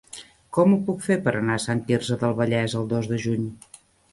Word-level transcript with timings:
Com 0.57 0.71
ho 0.75 0.79
puc 0.87 1.03
fer 1.09 1.17
per 1.27 1.35
anar 1.41 1.57
a 1.59 1.63
Sant 1.65 1.83
Quirze 1.91 2.17
del 2.25 2.35
Vallès 2.43 2.77
el 2.81 2.91
dos 2.95 3.11
de 3.13 3.21
juny? 3.27 3.49